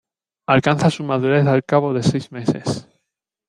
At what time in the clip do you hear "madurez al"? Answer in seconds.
1.03-1.63